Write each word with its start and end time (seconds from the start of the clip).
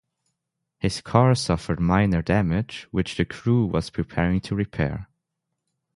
His 0.79 0.99
car 0.99 1.35
suffered 1.35 1.79
minor 1.79 2.23
damage, 2.23 2.87
which 2.89 3.17
the 3.17 3.23
crew 3.25 3.67
was 3.67 3.91
preparing 3.91 4.41
to 4.41 4.55
repair. 4.55 5.07